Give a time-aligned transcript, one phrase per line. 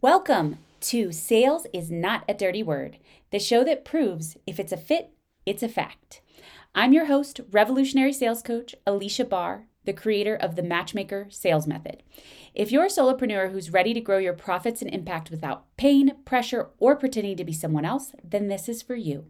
[0.00, 2.98] Welcome to Sales is Not a Dirty Word,
[3.32, 5.10] the show that proves if it's a fit,
[5.44, 6.20] it's a fact.
[6.72, 12.04] I'm your host, revolutionary sales coach Alicia Barr, the creator of the Matchmaker Sales Method.
[12.54, 16.68] If you're a solopreneur who's ready to grow your profits and impact without pain, pressure,
[16.78, 19.26] or pretending to be someone else, then this is for you.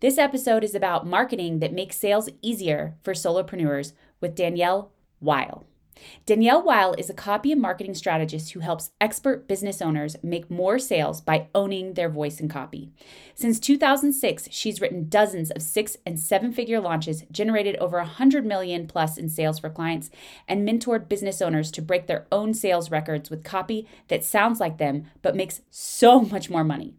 [0.00, 4.90] This episode is about marketing that makes sales easier for solopreneurs with Danielle
[5.20, 5.66] Weil.
[6.26, 10.78] Danielle Weil is a copy and marketing strategist who helps expert business owners make more
[10.78, 12.90] sales by owning their voice and copy.
[13.34, 18.86] Since 2006, she's written dozens of six and seven figure launches, generated over 100 million
[18.86, 20.10] plus in sales for clients,
[20.46, 24.78] and mentored business owners to break their own sales records with copy that sounds like
[24.78, 26.94] them but makes so much more money.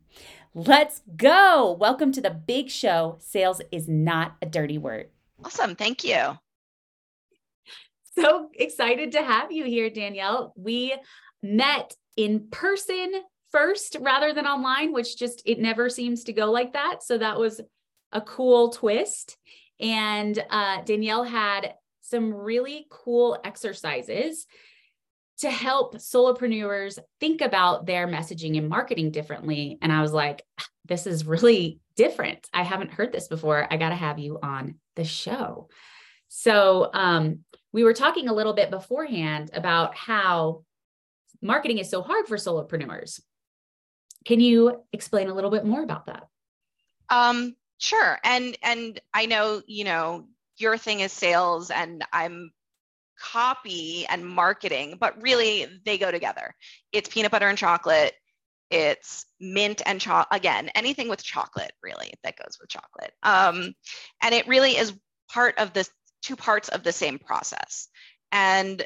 [0.54, 1.78] Let's go!
[1.80, 3.18] Welcome to the big show.
[3.20, 5.10] Sales is not a dirty word.
[5.44, 5.76] Awesome.
[5.76, 6.38] Thank you
[8.20, 10.54] so excited to have you here, Danielle.
[10.56, 10.96] We
[11.42, 13.12] met in person
[13.52, 17.04] first rather than online, which just it never seems to go like that.
[17.04, 17.62] So that was
[18.12, 19.38] a cool twist.
[19.80, 24.46] And uh, Danielle had some really cool exercises
[25.40, 29.78] to help solopreneurs think about their messaging and marketing differently.
[29.82, 30.44] And I was like,
[30.86, 32.50] this is really different.
[32.54, 33.66] I haven't heard this before.
[33.72, 35.70] I got to have you on the show.
[36.28, 37.40] So, um,
[37.72, 40.64] we were talking a little bit beforehand about how
[41.42, 43.22] marketing is so hard for solopreneurs.
[44.26, 46.28] Can you explain a little bit more about that?
[47.10, 48.20] Um, sure.
[48.24, 52.52] And and I know, you know, your thing is sales and I'm
[53.20, 56.56] copy and marketing, but really they go together.
[56.92, 58.14] It's peanut butter and chocolate.
[58.70, 60.40] It's mint and chocolate.
[60.40, 63.14] Again, anything with chocolate, really, that goes with chocolate.
[63.24, 63.74] Um,
[64.22, 64.94] and it really is
[65.32, 65.90] part of this
[66.22, 67.88] two parts of the same process.
[68.32, 68.86] And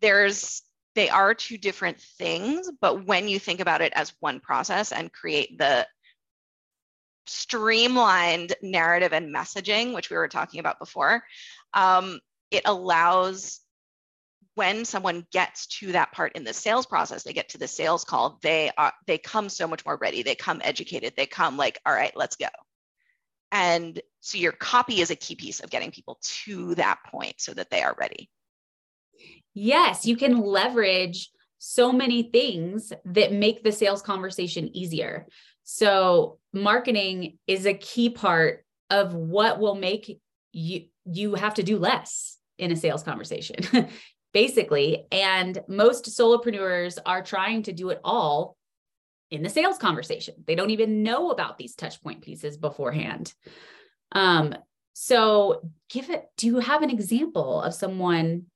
[0.00, 0.62] there's
[0.94, 5.12] they are two different things, but when you think about it as one process and
[5.12, 5.86] create the
[7.26, 11.22] streamlined narrative and messaging, which we were talking about before,
[11.74, 12.18] um,
[12.50, 13.60] it allows
[14.58, 18.02] when someone gets to that part in the sales process, they get to the sales
[18.02, 20.24] call, they are they come so much more ready.
[20.24, 21.14] They come educated.
[21.16, 22.48] They come like, all right, let's go.
[23.52, 27.54] And so your copy is a key piece of getting people to that point so
[27.54, 28.28] that they are ready.
[29.54, 35.26] Yes, you can leverage so many things that make the sales conversation easier.
[35.64, 40.20] So, marketing is a key part of what will make
[40.52, 43.56] you you have to do less in a sales conversation.
[44.32, 48.56] basically, and most solopreneurs are trying to do it all
[49.30, 50.34] in the sales conversation.
[50.46, 53.32] They don't even know about these touch point pieces beforehand.
[54.12, 54.54] Um,
[54.94, 58.46] so give it, do you have an example of someone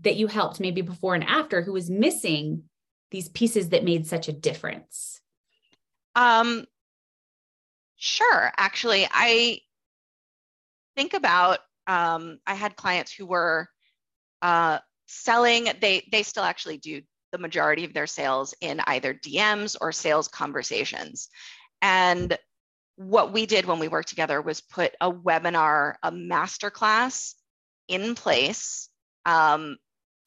[0.00, 2.64] that you helped maybe before and after who was missing
[3.10, 5.20] these pieces that made such a difference?
[6.14, 6.66] Um,
[7.96, 8.52] sure.
[8.56, 9.60] Actually, I
[10.96, 13.68] think about um, I had clients who were
[14.42, 15.68] uh, selling.
[15.80, 17.02] They they still actually do
[17.32, 21.28] the majority of their sales in either DMs or sales conversations.
[21.82, 22.36] And
[22.96, 27.34] what we did when we worked together was put a webinar, a masterclass
[27.86, 28.88] in place
[29.24, 29.76] um,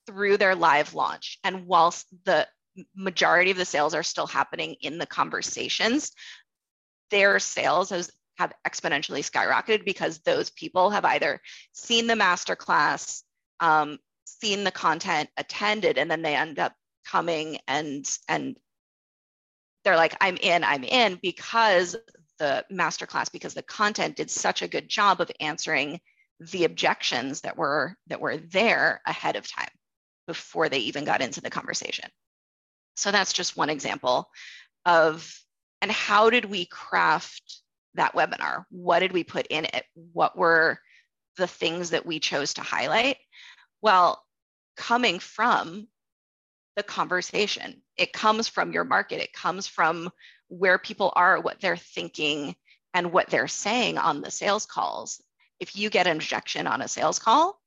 [0.07, 1.39] through their live launch.
[1.44, 2.47] And whilst the
[2.95, 6.12] majority of the sales are still happening in the conversations,
[7.09, 11.39] their sales has have exponentially skyrocketed because those people have either
[11.73, 13.22] seen the masterclass,
[13.59, 16.73] um, seen the content, attended, and then they end up
[17.06, 18.57] coming and and
[19.84, 21.95] they're like i'm in i'm in because
[22.39, 26.00] the masterclass because the content did such a good job of answering
[26.39, 29.69] the objections that were that were there ahead of time
[30.25, 32.09] before they even got into the conversation.
[32.95, 34.29] So that's just one example
[34.85, 35.31] of
[35.81, 37.62] and how did we craft
[37.94, 38.66] that webinar?
[38.69, 39.83] What did we put in it?
[40.13, 40.79] What were
[41.38, 43.18] the things that we chose to highlight?
[43.81, 44.23] Well
[44.78, 45.88] coming from
[46.76, 47.81] the conversation.
[47.98, 50.10] It comes from your market, it comes from
[50.48, 52.56] where people are, what they're thinking,
[52.94, 55.22] and what they're saying on the sales calls.
[55.60, 57.60] If you get an objection on a sales call,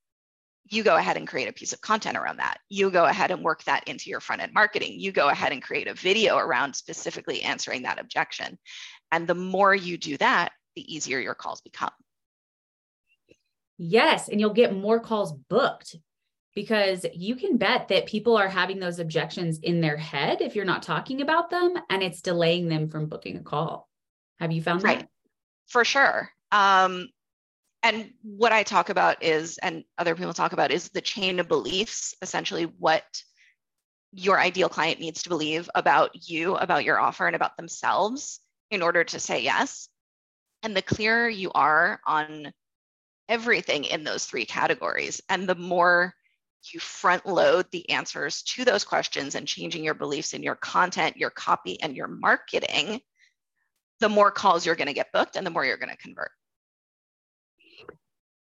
[0.71, 2.59] you go ahead and create a piece of content around that.
[2.69, 4.99] You go ahead and work that into your front end marketing.
[4.99, 8.59] You go ahead and create a video around specifically answering that objection.
[9.13, 11.91] And the more you do that, the easier your calls become.
[13.77, 14.29] Yes.
[14.29, 15.97] And you'll get more calls booked
[16.55, 20.65] because you can bet that people are having those objections in their head if you're
[20.65, 23.89] not talking about them and it's delaying them from booking a call.
[24.39, 25.01] Have you found right.
[25.01, 25.09] that?
[25.69, 26.31] For sure.
[26.53, 27.09] Um,
[27.83, 31.49] and what I talk about is, and other people talk about, is the chain of
[31.49, 33.05] beliefs, essentially what
[34.13, 38.41] your ideal client needs to believe about you, about your offer, and about themselves
[38.71, 39.89] in order to say yes.
[40.63, 42.53] And the clearer you are on
[43.29, 46.15] everything in those three categories, and the more
[46.73, 51.17] you front load the answers to those questions and changing your beliefs in your content,
[51.17, 53.01] your copy, and your marketing,
[54.01, 56.31] the more calls you're going to get booked and the more you're going to convert.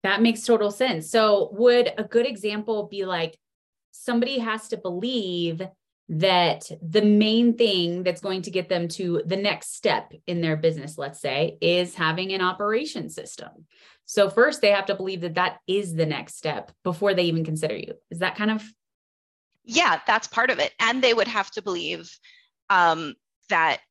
[0.04, 1.12] That makes total sense.
[1.12, 3.38] So, would a good example be like
[3.92, 5.62] somebody has to believe
[6.10, 10.58] that the main thing that's going to get them to the next step in their
[10.58, 13.68] business, let's say, is having an operation system.
[14.06, 17.46] So, first, they have to believe that that is the next step before they even
[17.46, 17.94] consider you.
[18.10, 18.64] Is that kind of?
[19.64, 20.74] Yeah, that's part of it.
[20.80, 22.10] And they would have to believe
[22.72, 23.14] um,
[23.50, 23.82] that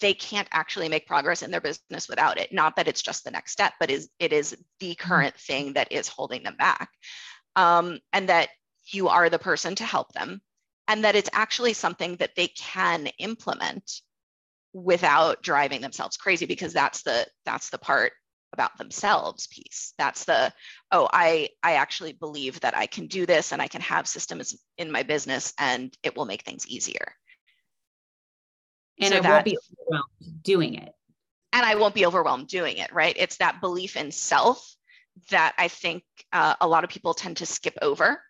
[0.00, 2.52] they can't actually make progress in their business without it.
[2.52, 5.08] Not that it's just the next step, but is it is the mm-hmm.
[5.08, 6.90] current thing that is holding them back.
[7.54, 8.48] Um, and that
[8.90, 10.40] you are the person to help them
[10.88, 14.00] and that it's actually something that they can implement
[14.72, 18.12] without driving themselves crazy because that's the that's the part
[18.54, 19.92] about themselves piece.
[19.98, 20.52] That's the
[20.90, 24.56] oh i i actually believe that i can do this and i can have systems
[24.78, 27.12] in my business and it will make things easier.
[29.00, 30.92] And so i won't be overwhelmed doing it.
[31.52, 33.14] And i won't be overwhelmed doing it right?
[33.18, 34.74] It's that belief in self
[35.30, 38.22] that i think uh, a lot of people tend to skip over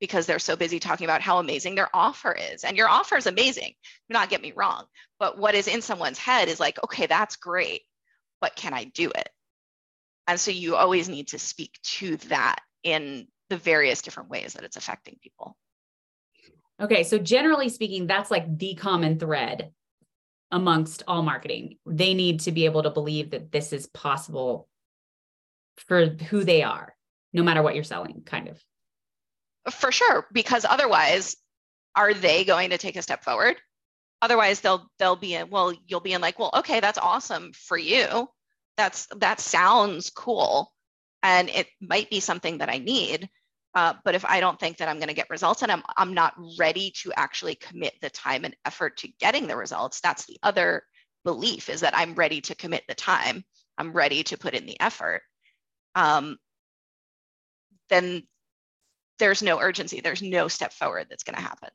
[0.00, 2.64] because they're so busy talking about how amazing their offer is.
[2.64, 3.72] And your offer is amazing.
[4.08, 4.84] Do not get me wrong.
[5.18, 7.82] But what is in someone's head is like, okay, that's great,
[8.40, 9.28] but can I do it?
[10.26, 14.64] And so you always need to speak to that in the various different ways that
[14.64, 15.56] it's affecting people.
[16.80, 17.02] Okay.
[17.02, 19.72] So generally speaking, that's like the common thread
[20.50, 21.78] amongst all marketing.
[21.86, 24.68] They need to be able to believe that this is possible
[25.76, 26.94] for who they are,
[27.32, 28.62] no matter what you're selling, kind of.
[29.70, 31.36] For sure, because otherwise,
[31.94, 33.56] are they going to take a step forward?
[34.22, 35.50] Otherwise, they'll they'll be in.
[35.50, 38.28] Well, you'll be in like, well, okay, that's awesome for you.
[38.76, 40.72] That's that sounds cool,
[41.22, 43.28] and it might be something that I need.
[43.74, 46.14] Uh, but if I don't think that I'm going to get results and I'm I'm
[46.14, 50.38] not ready to actually commit the time and effort to getting the results, that's the
[50.42, 50.82] other
[51.24, 53.44] belief is that I'm ready to commit the time.
[53.76, 55.22] I'm ready to put in the effort.
[55.94, 56.38] Um,
[57.90, 58.26] then
[59.18, 60.00] there's no urgency.
[60.00, 61.70] There's no step forward that's going to happen.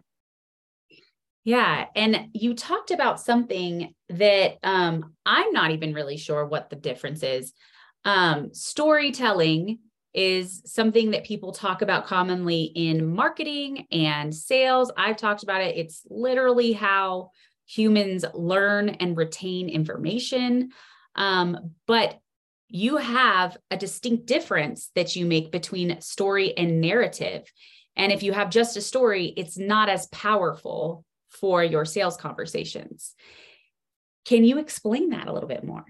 [1.44, 6.76] Yeah and you talked about something that um, i'm not even really sure what the
[6.76, 7.54] difference is.
[8.06, 9.80] Um, storytelling
[10.14, 14.92] is something that people talk about commonly in marketing and sales.
[14.96, 15.78] I've talked about it.
[15.78, 17.32] It's literally how
[17.66, 20.72] humans learn and retain information.
[21.16, 22.20] Um, but
[22.74, 27.44] you have a distinct difference that you make between story and narrative.
[27.96, 33.14] And if you have just a story, it's not as powerful for your sales conversations.
[34.26, 35.86] Can you explain that a little bit more?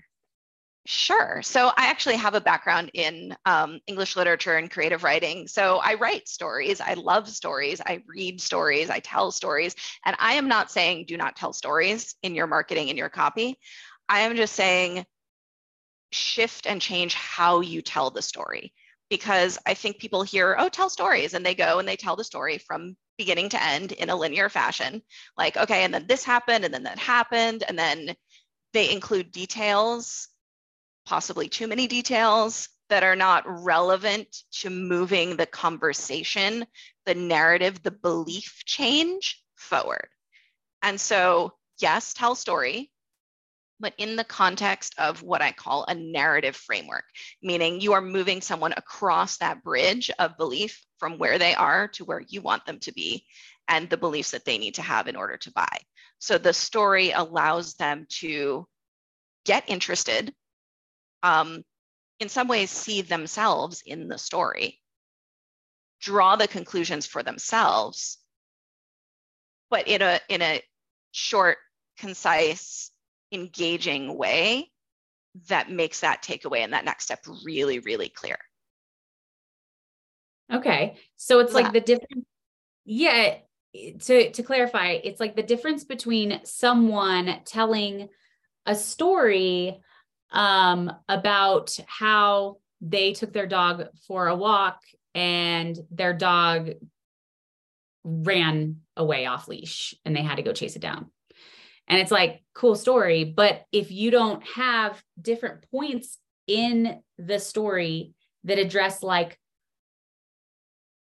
[0.86, 1.42] Sure.
[1.42, 5.48] So I actually have a background in um, English literature and creative writing.
[5.48, 6.82] So I write stories.
[6.82, 7.80] I love stories.
[7.80, 8.90] I read stories.
[8.90, 9.74] I tell stories.
[10.06, 13.58] And I am not saying do not tell stories in your marketing in your copy.
[14.10, 15.06] I am just saying
[16.14, 18.74] shift and change how you tell the story
[19.10, 22.24] because I think people hear, oh, tell stories, and they go and they tell the
[22.24, 25.02] story from beginning to end in a linear fashion.
[25.38, 28.16] Like, okay, and then this happened, and then that happened, and then
[28.74, 30.30] they include details,
[31.06, 36.66] possibly too many details that are not relevant to moving the conversation,
[37.06, 40.08] the narrative, the belief change forward.
[40.82, 42.92] And so, yes, tell story,
[43.84, 47.04] but in the context of what I call a narrative framework,
[47.42, 52.06] meaning you are moving someone across that bridge of belief from where they are to
[52.06, 53.26] where you want them to be
[53.68, 55.78] and the beliefs that they need to have in order to buy.
[56.20, 58.66] So the story allows them to
[59.46, 60.34] get interested,
[61.22, 61.66] um,
[62.22, 64.80] in some ways, see themselves in the story,
[66.00, 68.18] draw the conclusions for themselves,
[69.70, 70.62] but in a in a
[71.12, 71.58] short,
[71.98, 72.93] concise,
[73.34, 74.72] engaging way
[75.50, 78.38] that makes that takeaway and that next step really, really clear.
[80.52, 80.98] Okay.
[81.16, 82.26] So it's like the difference.
[82.86, 83.38] Yeah.
[84.02, 88.10] To, to clarify, it's like the difference between someone telling
[88.68, 89.82] a story
[90.32, 94.80] um, about how they took their dog for a walk
[95.16, 96.72] and their dog
[98.04, 101.10] ran away off leash and they had to go chase it down.
[101.88, 103.24] And it's like, cool story.
[103.24, 108.14] But if you don't have different points in the story
[108.46, 109.40] that address, like,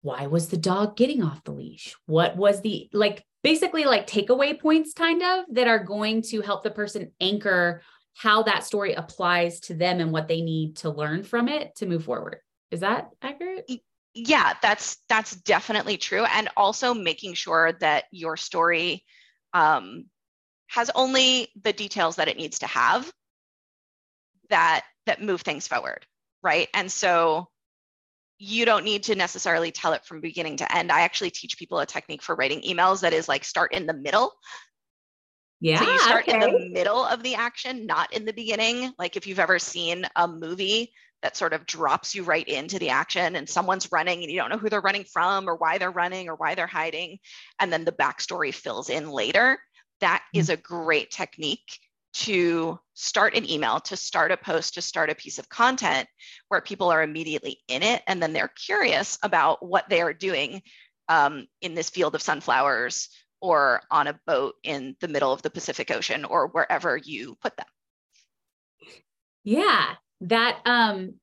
[0.01, 1.95] why was the dog getting off the leash?
[2.05, 6.63] What was the, like, basically like takeaway points kind of that are going to help
[6.63, 7.81] the person anchor
[8.15, 11.86] how that story applies to them and what they need to learn from it to
[11.86, 12.38] move forward.
[12.71, 13.69] Is that accurate?
[14.13, 19.05] Yeah, that's that's definitely true and also making sure that your story
[19.53, 20.05] um,
[20.69, 23.11] has only the details that it needs to have
[24.49, 26.05] that that move things forward,
[26.43, 26.67] right?
[26.73, 27.47] And so
[28.38, 30.91] you don't need to necessarily tell it from beginning to end.
[30.91, 33.93] I actually teach people a technique for writing emails that is like start in the
[33.93, 34.31] middle.
[35.59, 35.79] Yeah.
[35.79, 36.33] So you start okay.
[36.35, 38.93] in the middle of the action, not in the beginning.
[38.97, 42.89] Like if you've ever seen a movie that sort of drops you right into the
[42.89, 45.91] action and someone's running and you don't know who they're running from or why they're
[45.91, 47.19] running or why they're hiding.
[47.59, 49.59] And then the backstory fills in later.
[50.01, 50.53] That mm-hmm.
[50.53, 51.79] a great technique
[52.11, 56.07] to start an email, to start a post, to start a piece of content
[56.47, 60.61] where people are immediately in it and then they're curious about what they are doing
[61.07, 63.09] um, in this field of sunflowers
[63.41, 67.55] or on a boat in the middle of the Pacific Ocean or wherever you put
[67.55, 67.67] them.
[69.43, 71.13] Yeah, that um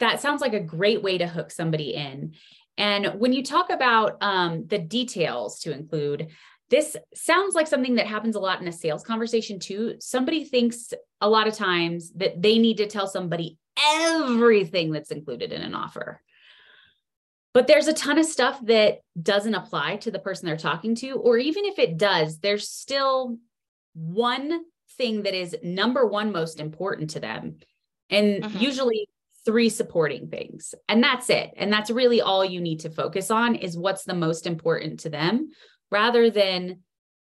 [0.00, 2.34] that sounds like a great way to hook somebody in.
[2.76, 6.28] And when you talk about um, the details to include,
[6.70, 9.96] this sounds like something that happens a lot in a sales conversation too.
[10.00, 15.52] Somebody thinks a lot of times that they need to tell somebody everything that's included
[15.52, 16.20] in an offer.
[17.52, 21.12] But there's a ton of stuff that doesn't apply to the person they're talking to,
[21.12, 23.38] or even if it does, there's still
[23.94, 24.62] one
[24.96, 27.58] thing that is number one most important to them.
[28.10, 28.58] And mm-hmm.
[28.58, 29.08] usually
[29.44, 30.74] three supporting things.
[30.88, 31.52] And that's it.
[31.56, 35.10] And that's really all you need to focus on is what's the most important to
[35.10, 35.50] them
[35.94, 36.80] rather than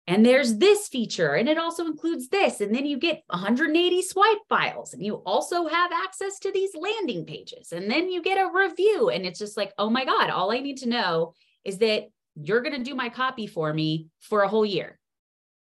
[0.08, 4.38] and there's this feature and it also includes this and then you get 180 swipe
[4.48, 8.50] files and you also have access to these landing pages and then you get a
[8.50, 11.34] review and it's just like oh my god all i need to know
[11.64, 14.98] is that you're going to do my copy for me for a whole year.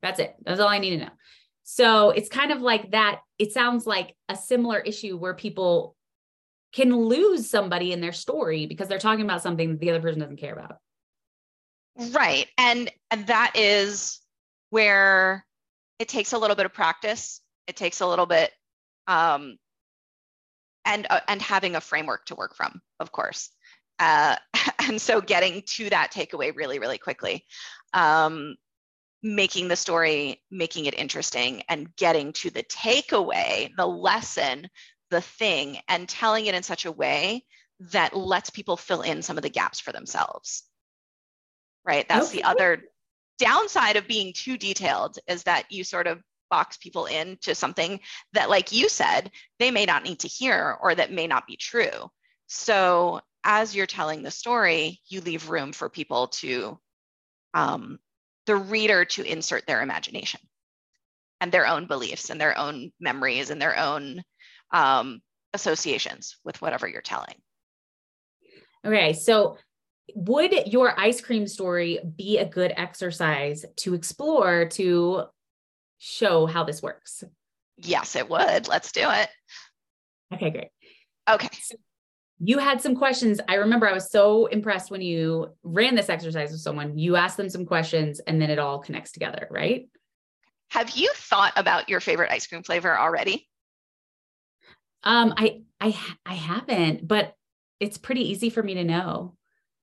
[0.03, 0.35] That's it.
[0.45, 1.13] That's all i need to know.
[1.63, 5.97] So it's kind of like that it sounds like a similar issue where people
[6.73, 10.21] can lose somebody in their story because they're talking about something that the other person
[10.21, 10.77] doesn't care about
[11.97, 12.49] Right.
[12.59, 14.21] And, and that is
[14.71, 15.45] where
[15.99, 17.41] it takes a little bit of practice.
[17.67, 18.51] It takes a little bit
[19.07, 19.57] um,
[20.85, 23.51] and uh, and having a framework to work from, of course.
[23.99, 24.37] Uh,
[24.89, 27.45] and so getting to that takeaway really, really quickly,
[27.93, 28.57] um,
[29.23, 34.69] making the story, making it interesting, and getting to the takeaway, the lesson,
[35.11, 37.45] the thing, and telling it in such a way
[37.81, 40.65] that lets people fill in some of the gaps for themselves
[41.85, 42.07] right?
[42.09, 42.39] That's okay.
[42.39, 42.83] the other
[43.39, 48.01] downside of being too detailed is that you sort of box people into something
[48.33, 51.57] that, like you said, they may not need to hear or that may not be
[51.57, 52.11] true.
[52.47, 56.79] So as you're telling the story, you leave room for people to,
[57.55, 57.99] um,
[58.47, 60.41] the reader to insert their imagination
[61.41, 64.23] and their own beliefs and their own memories and their own
[64.71, 65.21] um,
[65.53, 67.35] associations with whatever you're telling.
[68.85, 69.57] Okay, so
[70.15, 75.25] would your ice cream story be a good exercise to explore to
[75.99, 77.25] show how this works?
[77.79, 78.69] Yes, it would.
[78.69, 79.29] Let's do it.
[80.33, 80.69] Okay, great.
[81.29, 81.49] Okay.
[81.61, 81.77] So
[82.41, 83.41] you had some questions.
[83.49, 86.99] I remember I was so impressed when you ran this exercise with someone.
[86.99, 89.89] You asked them some questions and then it all connects together, right?
[90.71, 93.49] Have you thought about your favorite ice cream flavor already?
[95.05, 95.97] Um, I I
[96.27, 97.35] I haven't, but
[97.79, 99.37] it's pretty easy for me to know.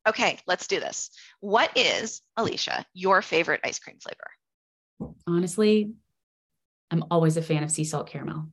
[0.07, 1.11] Okay, let's do this.
[1.39, 5.13] What is, Alicia, your favorite ice cream flavor?
[5.27, 5.91] Honestly,
[6.89, 8.51] I'm always a fan of sea salt caramel.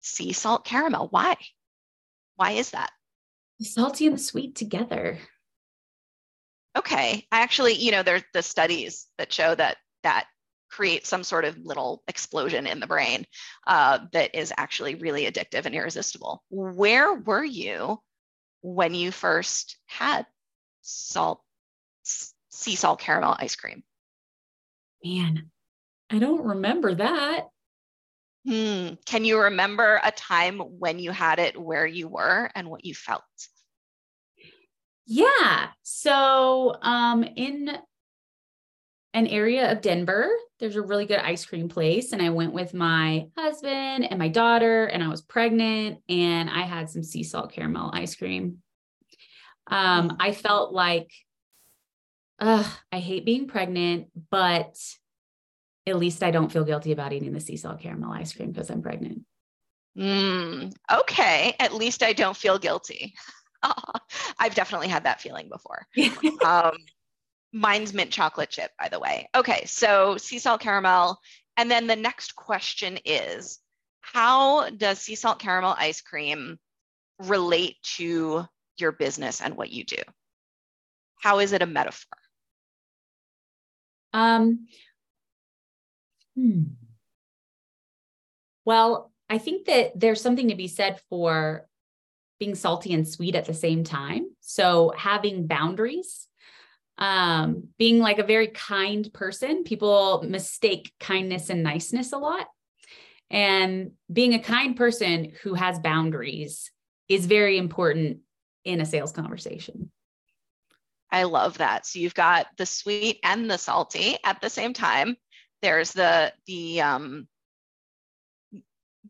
[0.00, 1.08] Sea salt caramel.
[1.10, 1.36] Why?
[2.36, 2.90] Why is that?
[3.58, 5.18] The salty and the sweet together.
[6.76, 7.26] Okay.
[7.32, 10.26] I actually, you know, there's the studies that show that that
[10.70, 13.24] creates some sort of little explosion in the brain
[13.66, 16.42] uh, that is actually really addictive and irresistible.
[16.50, 17.98] Where were you
[18.60, 20.26] when you first had
[20.88, 21.42] salt,
[22.02, 23.82] sea salt caramel ice cream.
[25.04, 25.50] Man,
[26.10, 27.48] I don't remember that.
[28.46, 28.94] Hmm.
[29.04, 32.94] Can you remember a time when you had it, where you were, and what you
[32.94, 33.22] felt?
[35.06, 35.68] Yeah.
[35.82, 37.76] So, um, in
[39.14, 40.28] an area of Denver,
[40.60, 42.12] there's a really good ice cream place.
[42.12, 46.62] And I went with my husband and my daughter, and I was pregnant, and I
[46.62, 48.58] had some sea salt caramel ice cream.
[49.68, 51.10] Um, I felt like,
[52.38, 54.76] uh, I hate being pregnant, but
[55.86, 58.70] at least I don't feel guilty about eating the sea salt caramel ice cream because
[58.70, 59.22] I'm pregnant.
[59.96, 61.54] Mm, okay.
[61.58, 63.14] At least I don't feel guilty.
[64.38, 65.86] I've definitely had that feeling before.
[66.44, 66.76] um,
[67.52, 69.28] Mine's mint chocolate chip, by the way.
[69.34, 71.18] Okay, so sea salt caramel.
[71.56, 73.58] And then the next question is
[74.00, 76.58] how does sea salt caramel ice cream
[77.18, 78.46] relate to
[78.80, 80.02] your business and what you do?
[81.20, 82.18] How is it a metaphor?
[84.12, 84.66] Um,
[86.34, 86.62] hmm.
[88.64, 91.66] Well, I think that there's something to be said for
[92.38, 94.28] being salty and sweet at the same time.
[94.40, 96.28] So having boundaries,
[96.96, 102.46] um, being like a very kind person, people mistake kindness and niceness a lot.
[103.30, 106.70] And being a kind person who has boundaries
[107.08, 108.18] is very important
[108.68, 109.90] in a sales conversation.
[111.10, 111.86] I love that.
[111.86, 115.16] So you've got the sweet and the salty at the same time.
[115.62, 117.28] There's the the um,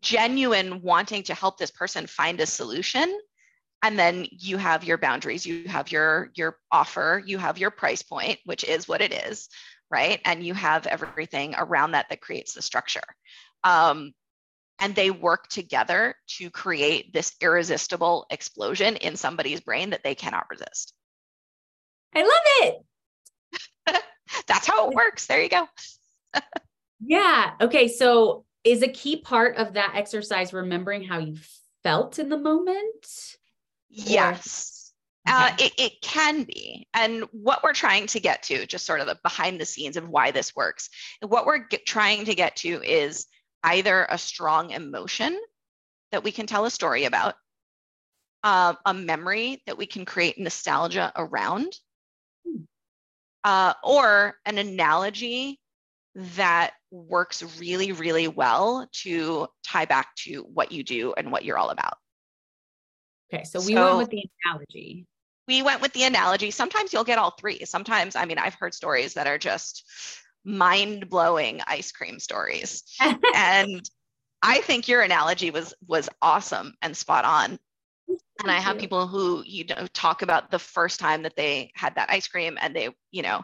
[0.01, 3.13] genuine wanting to help this person find a solution,
[3.83, 5.45] and then you have your boundaries.
[5.45, 7.21] You have your your offer.
[7.27, 9.49] You have your price point, which is what it is,
[9.91, 10.21] right?
[10.25, 13.03] And you have everything around that that creates the structure.
[13.65, 14.13] Um,
[14.79, 20.47] and they work together to create this irresistible explosion in somebody's brain that they cannot
[20.51, 20.95] resist.
[22.15, 22.75] I love
[23.87, 24.03] it.
[24.47, 25.27] That's how it works.
[25.27, 25.67] There you go.
[27.01, 27.53] yeah.
[27.61, 27.89] Okay.
[27.89, 31.37] So, is a key part of that exercise remembering how you
[31.83, 33.07] felt in the moment?
[33.89, 34.93] Yes.
[35.27, 36.87] Uh, it, it can be.
[36.95, 40.09] And what we're trying to get to, just sort of the behind the scenes of
[40.09, 40.89] why this works,
[41.21, 43.27] what we're get, trying to get to is
[43.63, 45.39] either a strong emotion
[46.13, 47.35] that we can tell a story about,
[48.43, 51.73] uh, a memory that we can create nostalgia around,
[53.45, 55.61] uh, or an analogy
[56.15, 61.59] that works really, really well to tie back to what you do and what you're
[61.59, 61.99] all about.
[63.33, 65.07] Okay, so we so went with the analogy.
[65.47, 66.51] We went with the analogy.
[66.51, 67.65] Sometimes you'll get all three.
[67.65, 69.85] Sometimes, I mean, I've heard stories that are just
[70.49, 72.83] mind blowing ice cream stories.
[73.35, 73.89] and
[74.43, 77.59] I think your analogy was was awesome and spot on.
[78.41, 81.97] And I have people who you know talk about the first time that they had
[81.97, 83.43] that ice cream and they, you know,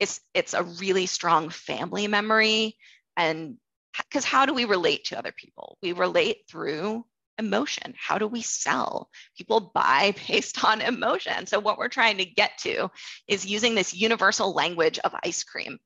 [0.00, 2.76] it's it's a really strong family memory
[3.16, 3.56] and
[3.98, 5.76] because how do we relate to other people?
[5.82, 7.04] We relate through
[7.40, 7.94] emotion.
[7.96, 9.10] How do we sell?
[9.36, 11.46] People buy based on emotion.
[11.46, 12.90] So, what we're trying to get to
[13.26, 15.78] is using this universal language of ice cream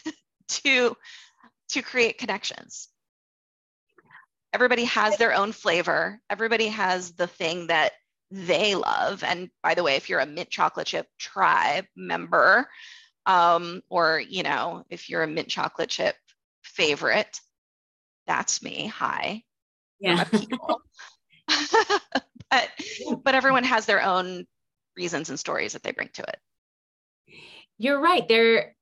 [0.48, 0.96] to,
[1.70, 2.88] to create connections.
[4.52, 7.92] Everybody has their own flavor, everybody has the thing that
[8.30, 9.24] they love.
[9.24, 12.68] And by the way, if you're a mint chocolate chip tribe member,
[13.26, 16.16] um, or you know, if you're a mint chocolate chip
[16.62, 17.40] favorite,
[18.26, 18.86] that's me.
[18.86, 19.42] Hi.
[20.00, 20.24] Yeah.
[22.50, 22.68] but
[23.24, 24.46] but everyone has their own
[24.96, 26.36] reasons and stories that they bring to it.
[27.78, 28.26] You're right.
[28.28, 28.74] There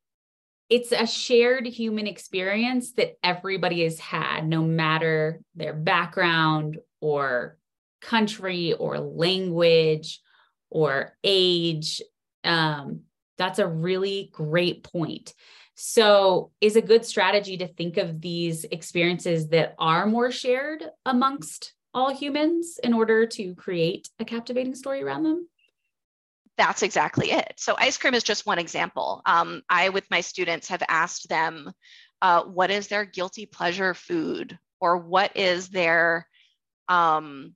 [0.68, 7.56] it's a shared human experience that everybody has had, no matter their background or
[8.02, 10.20] country or language
[10.70, 12.02] or age.
[12.44, 13.00] Um,
[13.38, 15.32] that's a really great point.
[15.80, 21.72] So, is a good strategy to think of these experiences that are more shared amongst
[21.94, 25.48] all humans in order to create a captivating story around them?
[26.56, 27.54] That's exactly it.
[27.58, 29.22] So, ice cream is just one example.
[29.24, 31.70] Um, I, with my students, have asked them
[32.22, 36.26] uh, what is their guilty pleasure food or what is their
[36.88, 37.54] um,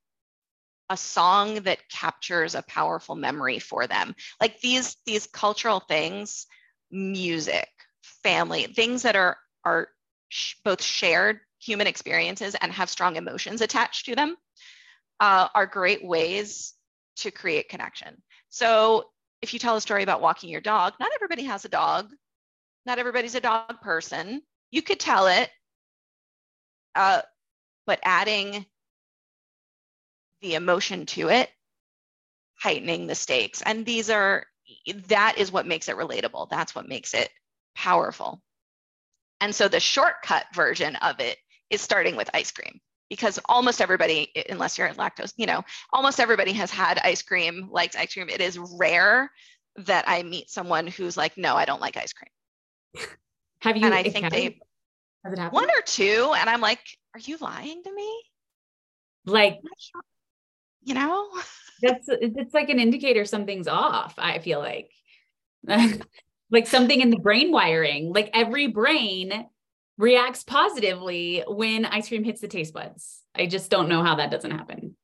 [0.89, 6.47] a song that captures a powerful memory for them like these these cultural things
[6.91, 7.69] music
[8.23, 9.89] family things that are are
[10.29, 14.37] sh- both shared human experiences and have strong emotions attached to them
[15.21, 16.75] uh, are great ways
[17.17, 19.05] to create connection so
[19.41, 22.11] if you tell a story about walking your dog not everybody has a dog
[22.87, 25.51] not everybody's a dog person you could tell it
[26.95, 27.23] uh,
[27.87, 28.67] but adding
[30.41, 31.51] the emotion to it,
[32.61, 33.63] heightening the stakes.
[33.63, 34.45] And these are,
[35.09, 36.51] that is what makes it relatable.
[36.51, 37.31] That's what makes it
[37.75, 38.41] powerful.
[39.41, 41.39] And so the shortcut version of it
[41.71, 42.81] is starting with ice cream
[43.11, 47.97] because almost everybody, unless you're lactose, you know, almost everybody has had ice cream, likes
[47.97, 48.29] ice cream.
[48.29, 49.31] It is rare
[49.77, 53.07] that I meet someone who's like, no, I don't like ice cream.
[53.61, 53.85] Have you?
[53.85, 54.59] And I think they,
[55.51, 56.81] one or two, and I'm like,
[57.15, 58.23] are you lying to me?
[59.25, 59.61] Like,
[60.85, 61.29] you know
[61.81, 64.91] that's it's like an indicator something's off i feel like
[66.53, 69.47] like something in the brain wiring like every brain
[69.99, 74.31] reacts positively when ice cream hits the taste buds i just don't know how that
[74.31, 74.97] doesn't happen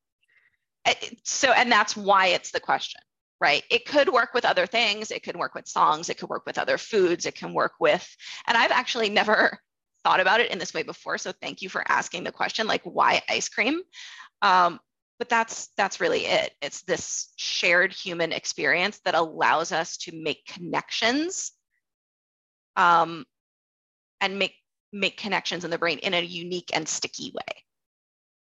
[1.24, 3.00] so and that's why it's the question
[3.40, 3.62] right?
[3.70, 5.10] It could work with other things.
[5.10, 6.08] It could work with songs.
[6.08, 7.26] It could work with other foods.
[7.26, 9.58] It can work with, and I've actually never
[10.04, 11.18] thought about it in this way before.
[11.18, 13.80] So thank you for asking the question, like why ice cream?
[14.42, 14.80] Um,
[15.18, 16.52] but that's that's really it.
[16.62, 21.52] It's this shared human experience that allows us to make connections
[22.76, 23.26] um,
[24.20, 24.54] and make
[24.92, 27.64] make connections in the brain in a unique and sticky way.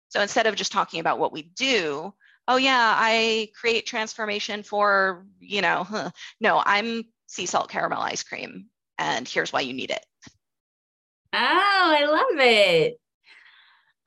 [0.09, 2.15] So instead of just talking about what we do,
[2.49, 6.11] oh yeah, I create transformation for, you know, huh.
[6.41, 8.67] no, I'm sea salt caramel ice cream
[8.99, 10.05] and here's why you need it.
[11.33, 13.01] Oh, I love it.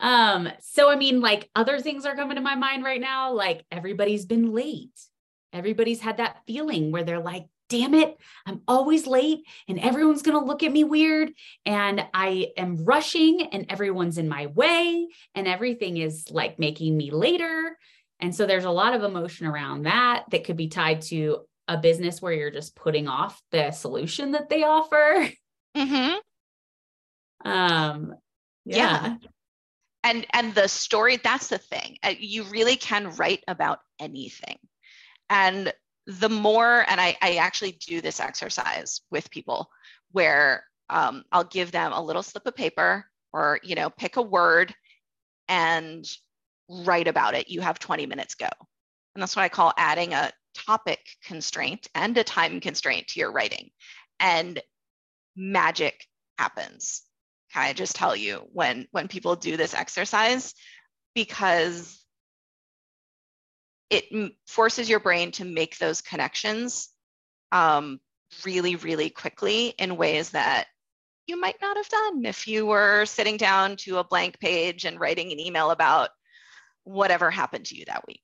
[0.04, 3.66] Um, so I mean, like other things are coming to my mind right now, like
[3.72, 5.00] everybody's been late.
[5.54, 10.38] Everybody's had that feeling where they're like, damn it, I'm always late and everyone's going
[10.38, 11.32] to look at me weird.
[11.66, 17.10] And I am rushing and everyone's in my way and everything is like making me
[17.12, 17.78] later.
[18.20, 21.40] And so there's a lot of emotion around that that could be tied to
[21.70, 25.30] a business where you're just putting off the solution that they offer.
[25.76, 26.18] Mm-hmm.
[27.46, 28.16] Um,
[28.64, 29.18] yeah.
[29.22, 29.28] yeah.
[30.04, 31.98] And and the story that's the thing.
[32.04, 34.58] Uh, you really can write about anything.
[35.30, 35.74] And
[36.06, 39.70] the more, and I, I actually do this exercise with people
[40.12, 44.22] where um, I'll give them a little slip of paper or, you know, pick a
[44.22, 44.76] word
[45.48, 46.06] and
[46.70, 47.50] write about it.
[47.50, 48.50] You have 20 minutes go.
[49.16, 53.32] And that's what I call adding a topic constraint and a time constraint to your
[53.32, 53.70] writing.
[54.20, 54.62] And
[55.36, 56.06] magic
[56.38, 57.04] happens.
[57.54, 60.54] Can I just tell you when when people do this exercise
[61.14, 62.04] because
[63.90, 66.90] it forces your brain to make those connections
[67.52, 68.00] um,
[68.44, 70.66] really, really quickly in ways that
[71.28, 75.00] you might not have done if you were sitting down to a blank page and
[75.00, 76.10] writing an email about
[76.84, 78.24] whatever happened to you that week.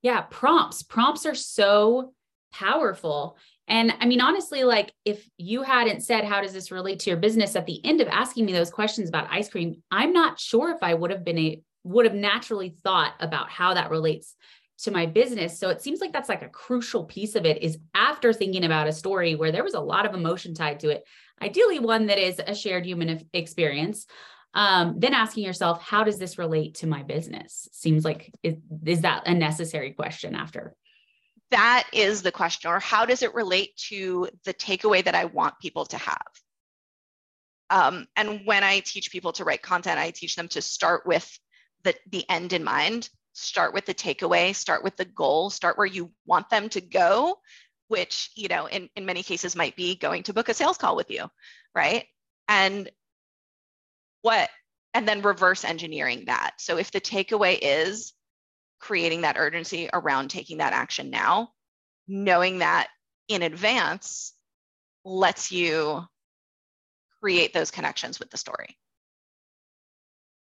[0.00, 0.82] Yeah, prompts.
[0.82, 2.14] Prompts are so
[2.52, 3.36] powerful.
[3.70, 7.18] And I mean, honestly, like if you hadn't said, How does this relate to your
[7.18, 10.72] business at the end of asking me those questions about ice cream, I'm not sure
[10.72, 14.34] if I would have been a, would have naturally thought about how that relates
[14.82, 15.58] to my business.
[15.58, 18.88] So it seems like that's like a crucial piece of it is after thinking about
[18.88, 21.04] a story where there was a lot of emotion tied to it,
[21.40, 24.06] ideally one that is a shared human experience.
[24.52, 27.68] Um, then asking yourself, how does this relate to my business?
[27.72, 30.74] Seems like is, is that a necessary question after?
[31.50, 35.58] That is the question, or how does it relate to the takeaway that I want
[35.60, 36.28] people to have?
[37.70, 41.38] Um, and when I teach people to write content, I teach them to start with
[41.84, 45.86] the, the end in mind start with the takeaway start with the goal start where
[45.86, 47.36] you want them to go
[47.88, 50.96] which you know in, in many cases might be going to book a sales call
[50.96, 51.26] with you
[51.74, 52.06] right
[52.48, 52.90] and
[54.22, 54.50] what
[54.94, 58.12] and then reverse engineering that so if the takeaway is
[58.80, 61.50] creating that urgency around taking that action now
[62.08, 62.88] knowing that
[63.28, 64.32] in advance
[65.04, 66.02] lets you
[67.22, 68.76] create those connections with the story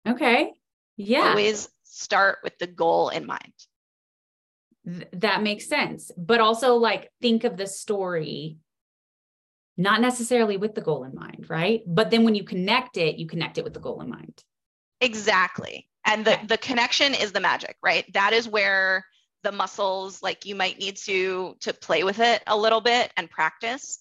[0.09, 0.53] okay
[1.01, 1.31] yeah.
[1.31, 3.55] Always start with the goal in mind.
[4.85, 6.11] Th- that makes sense.
[6.17, 8.59] But also, like, think of the story
[9.79, 11.81] not necessarily with the goal in mind, right?
[11.87, 14.43] But then when you connect it, you connect it with the goal in mind.
[15.01, 15.89] Exactly.
[16.05, 18.05] And the, the connection is the magic, right?
[18.13, 19.05] That is where
[19.43, 23.31] the muscles, like you might need to to play with it a little bit and
[23.31, 23.99] practice.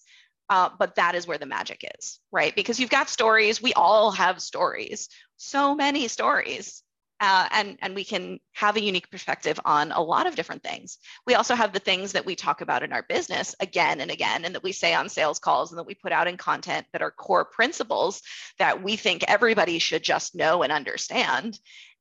[0.48, 2.56] Uh, but that is where the magic is, right?
[2.56, 3.62] Because you've got stories.
[3.62, 6.82] We all have stories, so many stories
[7.20, 10.96] uh, and, and we can have a unique perspective on a lot of different things.
[11.26, 14.46] We also have the things that we talk about in our business again and again,
[14.46, 17.02] and that we say on sales calls and that we put out in content that
[17.02, 18.22] are core principles
[18.58, 21.58] that we think everybody should just know and understand.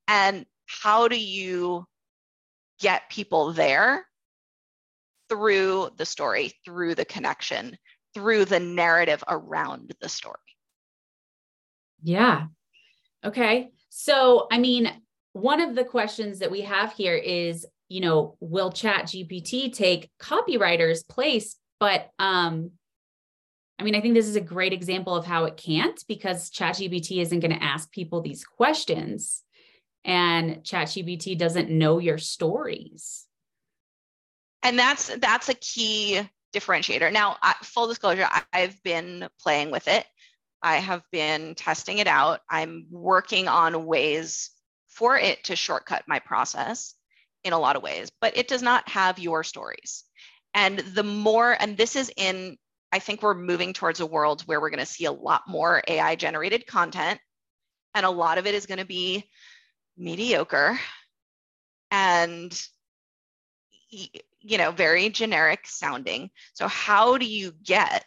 [0.09, 1.85] And how do you
[2.79, 4.05] get people there
[5.29, 7.77] through the story, through the connection,
[8.15, 10.35] through the narrative around the story?
[12.01, 12.47] Yeah.
[13.23, 13.69] Okay.
[13.89, 14.91] So, I mean,
[15.33, 20.09] one of the questions that we have here is, you know, will Chat GPT take
[20.19, 21.55] copywriters' place?
[21.79, 22.71] But um,
[23.77, 27.21] I mean, I think this is a great example of how it can't because ChatGPT
[27.21, 29.43] isn't going to ask people these questions,
[30.05, 33.25] and ChatGPT doesn't know your stories.
[34.63, 36.21] And that's that's a key
[36.53, 37.11] differentiator.
[37.11, 40.05] Now, full disclosure, I've been playing with it.
[40.61, 42.41] I have been testing it out.
[42.49, 44.49] I'm working on ways
[44.87, 46.95] for it to shortcut my process
[47.43, 50.03] in a lot of ways, but it does not have your stories.
[50.53, 52.57] And the more, and this is in,
[52.91, 55.81] I think we're moving towards a world where we're going to see a lot more
[55.87, 57.19] AI generated content,
[57.95, 59.29] and a lot of it is going to be
[59.99, 60.79] mediocre.
[61.91, 62.59] And
[63.91, 66.29] you know, very generic sounding.
[66.53, 68.05] So how do you get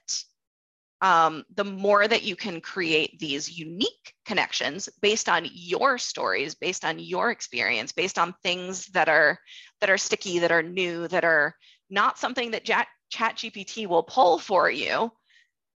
[1.02, 6.84] um, the more that you can create these unique connections based on your stories, based
[6.84, 9.40] on your experience, based on things that are
[9.80, 11.56] that are sticky, that are new, that are
[11.90, 15.10] not something that Chat, GPT will pull for you,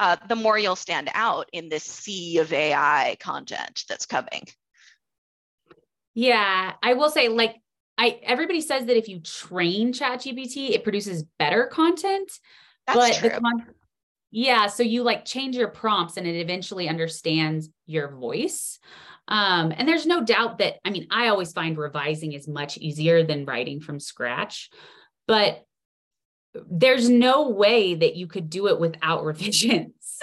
[0.02, 4.44] uh, the more you'll stand out in this sea of AI content that's coming.
[6.14, 7.56] Yeah, I will say, like,
[7.98, 12.32] I everybody says that if you train Chat GPT, it produces better content.
[12.88, 13.40] That's but true.
[13.40, 13.66] con-
[14.32, 18.80] yeah, so you like change your prompts and it eventually understands your voice.
[19.28, 23.24] Um, and there's no doubt that, I mean, I always find revising is much easier
[23.24, 24.72] than writing from scratch,
[25.28, 25.64] but
[26.54, 30.18] there's no way that you could do it without revisions.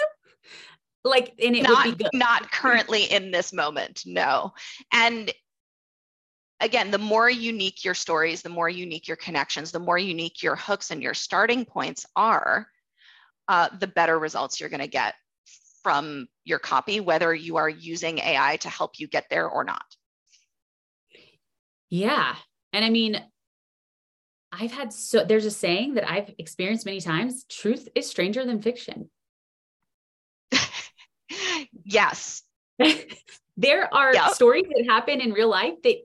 [1.05, 2.11] like, and it not, would be good.
[2.13, 4.53] Not currently in this moment, no.
[4.91, 5.31] And
[6.61, 10.55] again, the more unique your stories, the more unique your connections, the more unique your
[10.55, 12.67] hooks and your starting points are,
[13.47, 15.15] uh, the better results you're going to get
[15.83, 19.83] from your copy, whether you are using AI to help you get there or not.
[21.89, 22.35] Yeah.
[22.71, 23.21] And I mean,
[24.51, 28.61] I've had so there's a saying that I've experienced many times truth is stranger than
[28.61, 29.09] fiction.
[31.83, 32.43] yes.
[33.57, 34.31] there are yep.
[34.31, 35.97] stories that happen in real life that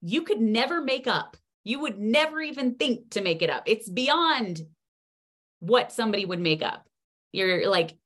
[0.00, 1.36] you could never make up.
[1.64, 3.64] You would never even think to make it up.
[3.66, 4.62] It's beyond
[5.60, 6.86] what somebody would make up.
[7.32, 7.96] You're like,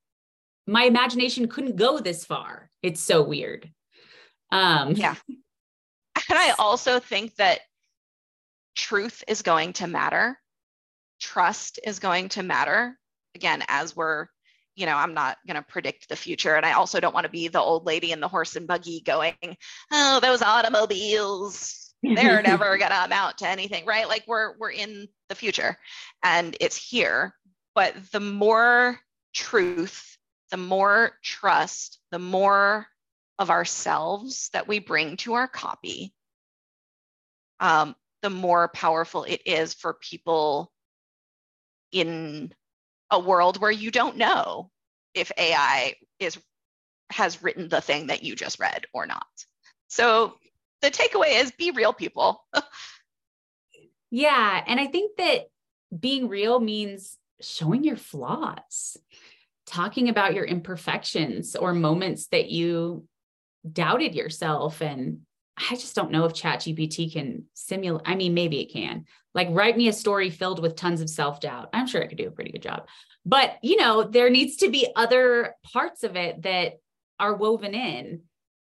[0.67, 2.71] my imagination couldn't go this far.
[2.83, 3.71] It's so weird.
[4.51, 5.17] Um, yeah.
[6.29, 7.61] And I also think that
[8.75, 10.39] truth is going to matter.
[11.21, 12.99] Trust is going to matter.
[13.35, 14.29] Again, as we're,
[14.75, 16.55] you know, I'm not going to predict the future.
[16.55, 19.01] And I also don't want to be the old lady in the horse and buggy
[19.01, 19.35] going,
[19.91, 24.09] oh, those automobiles, they're never going to amount to anything, right?
[24.09, 25.77] Like we're, we're in the future
[26.23, 27.35] and it's here.
[27.75, 28.99] But the more
[29.35, 30.17] truth,
[30.51, 32.87] the more trust, the more
[33.39, 36.13] of ourselves that we bring to our copy,
[37.61, 40.71] um, the more powerful it is for people
[41.93, 42.53] in
[43.11, 44.71] a world where you don't know
[45.15, 46.39] if AI is
[47.11, 49.27] has written the thing that you just read or not.
[49.89, 50.35] So
[50.83, 52.45] the takeaway is be real people.
[54.11, 55.47] yeah, and I think that
[55.99, 58.97] being real means showing your flaws,
[59.67, 63.07] talking about your imperfections or moments that you
[63.71, 65.21] doubted yourself and
[65.71, 68.03] I just don't know if ChatGPT can simulate.
[68.07, 69.05] I mean, maybe it can.
[69.35, 71.69] Like, write me a story filled with tons of self doubt.
[71.73, 72.89] I'm sure it could do a pretty good job.
[73.25, 76.81] But, you know, there needs to be other parts of it that
[77.21, 78.23] are woven in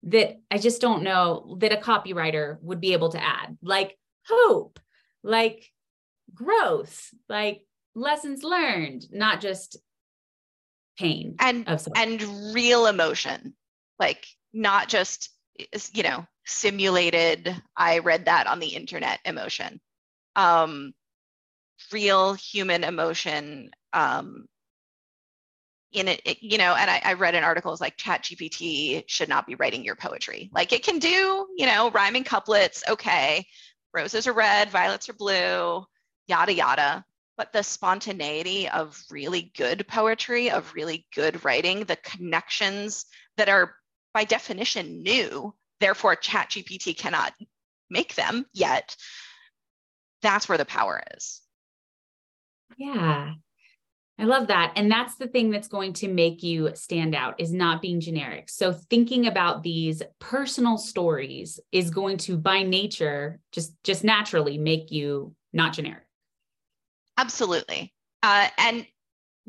[0.05, 4.79] that I just don't know that a copywriter would be able to add, like hope,
[5.23, 5.71] like
[6.33, 7.65] growth, like
[7.95, 9.77] lessons learned, not just
[10.97, 13.55] pain and and real emotion,
[13.99, 15.31] like not just
[15.93, 19.81] you know simulated i read that on the internet emotion.
[20.35, 20.93] Um,
[21.91, 24.45] real human emotion um,
[25.95, 29.29] in it, it, you know and I, I read an article like chat gpt should
[29.29, 33.45] not be writing your poetry like it can do you know rhyming couplets okay
[33.93, 35.85] roses are red violets are blue
[36.27, 37.05] yada yada
[37.37, 43.05] but the spontaneity of really good poetry of really good writing the connections
[43.37, 43.75] that are
[44.13, 47.33] by definition new therefore ChatGPT cannot
[47.89, 48.95] make them yet.
[50.21, 51.41] That's where the power is.
[52.77, 53.33] Yeah.
[54.17, 54.73] I love that.
[54.77, 58.49] And that's the thing that's going to make you stand out is not being generic.
[58.49, 64.89] So thinking about these personal stories is going to by nature just just naturally make
[64.89, 66.03] you not generic.
[67.17, 67.93] Absolutely.
[68.23, 68.87] Uh, and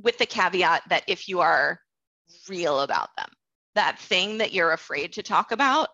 [0.03, 1.81] with the caveat that if you are
[2.49, 3.29] real about them,
[3.77, 5.89] that thing that you're afraid to talk about,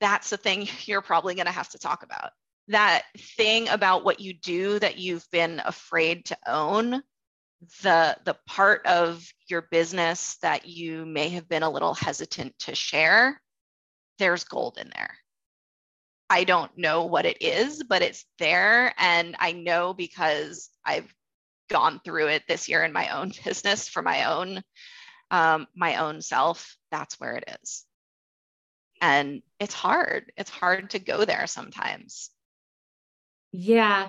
[0.00, 2.30] that's the thing you're probably going to have to talk about.
[2.68, 7.02] That thing about what you do that you've been afraid to own,
[7.82, 12.74] the the part of your business that you may have been a little hesitant to
[12.74, 13.40] share,
[14.18, 15.16] there's gold in there.
[16.28, 21.12] I don't know what it is, but it's there and I know because I've
[21.70, 24.62] gone through it this year in my own business for my own
[25.30, 27.84] um, my own self, that's where it is.
[29.00, 30.32] And it's hard.
[30.36, 32.30] It's hard to go there sometimes.
[33.52, 34.08] Yeah.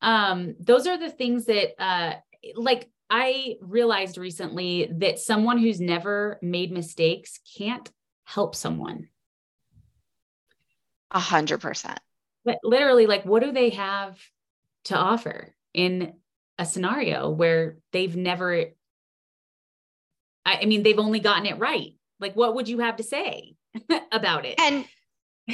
[0.00, 2.14] Um, those are the things that uh
[2.54, 7.90] like I realized recently that someone who's never made mistakes can't
[8.24, 9.08] help someone.
[11.10, 12.00] A hundred percent.
[12.44, 14.18] But literally, like, what do they have
[14.84, 16.14] to offer in
[16.58, 18.66] a scenario where they've never
[20.44, 23.56] I, I mean they've only gotten it right like what would you have to say
[24.12, 24.86] about it and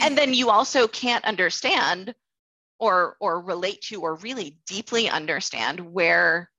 [0.00, 2.14] and then you also can't understand
[2.78, 6.50] or or relate to or really deeply understand where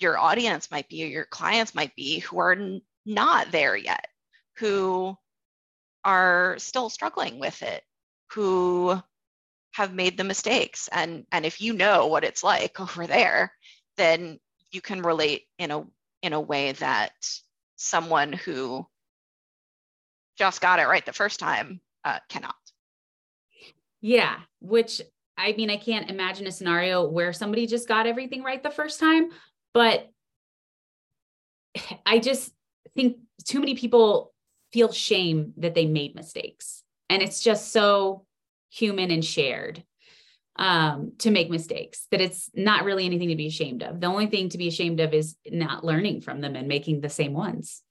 [0.00, 4.06] your audience might be or your clients might be who are n- not there yet
[4.56, 5.16] who
[6.04, 7.82] are still struggling with it
[8.32, 9.00] who
[9.72, 10.88] have made the mistakes.
[10.92, 13.52] And and if you know what it's like over there
[13.96, 14.38] then
[14.72, 15.84] you can relate in a
[16.22, 17.12] in a way that
[17.76, 18.86] someone who
[20.38, 22.54] just got it right the first time uh, cannot.
[24.00, 25.00] Yeah which
[25.36, 29.00] i mean i can't imagine a scenario where somebody just got everything right the first
[29.00, 29.30] time
[29.74, 30.10] but
[32.06, 32.52] i just
[32.94, 34.32] think too many people
[34.72, 38.24] feel shame that they made mistakes and it's just so
[38.70, 39.82] human and shared
[40.56, 44.00] um, to make mistakes, that it's not really anything to be ashamed of.
[44.00, 47.08] The only thing to be ashamed of is not learning from them and making the
[47.08, 47.82] same ones.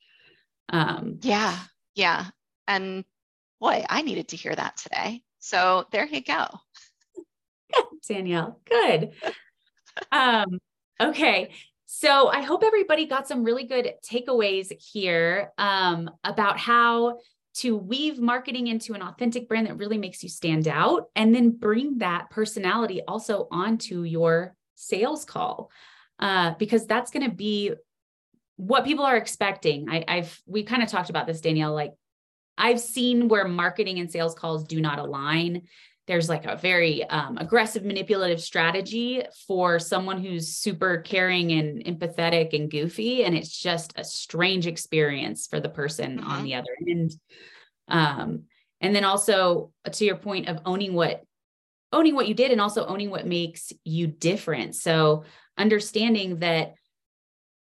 [0.69, 1.57] Um, yeah,
[1.95, 2.25] yeah.
[2.67, 3.05] And
[3.59, 5.23] boy, I needed to hear that today.
[5.39, 6.47] So there you go.
[8.07, 9.13] Danielle, good.
[10.11, 10.59] um,
[11.01, 11.51] okay.
[11.91, 17.17] So I hope everybody got some really good takeaways here um, about how
[17.55, 21.49] to weave marketing into an authentic brand that really makes you stand out and then
[21.49, 25.71] bring that personality also onto your sales call.
[26.19, 27.73] Uh, because that's going to be
[28.57, 29.89] what people are expecting.
[29.89, 31.93] I, i've we kind of talked about this danielle like
[32.55, 35.63] i've seen where marketing and sales calls do not align
[36.09, 42.55] there's like a very um, aggressive manipulative strategy for someone who's super caring and empathetic
[42.55, 46.27] and goofy and it's just a strange experience for the person mm-hmm.
[46.27, 47.11] on the other end.
[47.87, 48.45] Um,
[48.81, 51.21] and then also uh, to your point of owning what
[51.93, 54.73] owning what you did and also owning what makes you different.
[54.75, 55.25] So
[55.59, 56.73] understanding that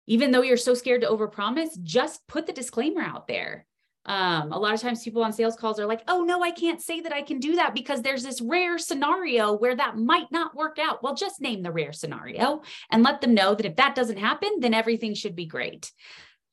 [0.06, 3.66] even though you're so scared to overpromise just put the disclaimer out there
[4.06, 6.82] um, a lot of times people on sales calls are like, oh, no, I can't
[6.82, 10.56] say that I can do that because there's this rare scenario where that might not
[10.56, 11.02] work out.
[11.02, 14.60] Well, just name the rare scenario and let them know that if that doesn't happen,
[14.60, 15.92] then everything should be great.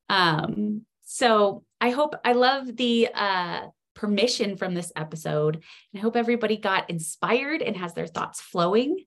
[0.08, 5.56] Um, so I hope I love the uh, permission from this episode.
[5.56, 9.04] And I hope everybody got inspired and has their thoughts flowing.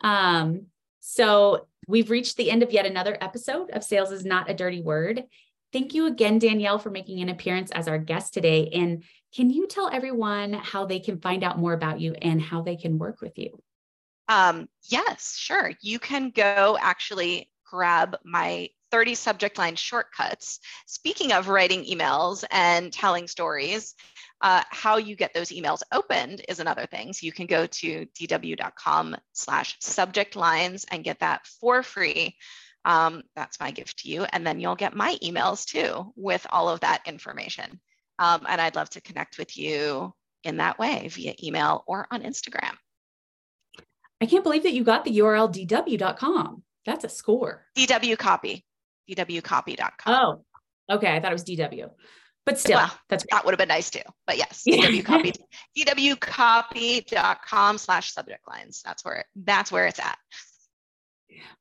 [0.00, 0.66] Um,
[1.00, 4.80] so we've reached the end of yet another episode of Sales is Not a Dirty
[4.80, 5.24] Word.
[5.76, 8.70] Thank you again, Danielle, for making an appearance as our guest today.
[8.72, 12.62] And can you tell everyone how they can find out more about you and how
[12.62, 13.62] they can work with you?
[14.26, 15.72] Um, yes, sure.
[15.82, 20.60] You can go actually grab my 30 subject line shortcuts.
[20.86, 23.94] Speaking of writing emails and telling stories,
[24.40, 27.12] uh, how you get those emails opened is another thing.
[27.12, 32.34] So you can go to dw.com slash subject lines and get that for free
[32.86, 34.24] um, that's my gift to you.
[34.32, 37.80] And then you'll get my emails too with all of that information.
[38.18, 42.22] Um, and I'd love to connect with you in that way via email or on
[42.22, 42.74] Instagram.
[44.20, 46.62] I can't believe that you got the URL dw.com.
[46.86, 47.66] That's a score.
[47.76, 48.64] DW copy,
[49.10, 50.14] dwcopy.com.
[50.14, 51.14] Oh, okay.
[51.14, 51.90] I thought it was DW,
[52.46, 54.00] but still, well, that's that would have been nice too.
[54.26, 55.34] But yes, dwcopy,
[55.78, 58.82] dwcopy.com slash subject lines.
[58.84, 60.16] That's where that's where it's at.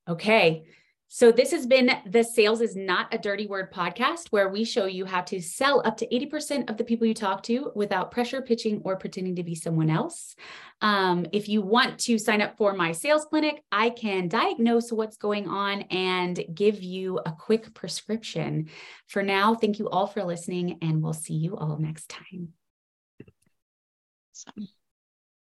[0.07, 0.65] Okay.
[1.07, 4.85] So, this has been the Sales is Not a Dirty Word podcast, where we show
[4.85, 8.41] you how to sell up to 80% of the people you talk to without pressure
[8.41, 10.35] pitching or pretending to be someone else.
[10.81, 15.17] Um, if you want to sign up for my sales clinic, I can diagnose what's
[15.17, 18.69] going on and give you a quick prescription.
[19.07, 22.53] For now, thank you all for listening, and we'll see you all next time.
[24.33, 24.67] Awesome.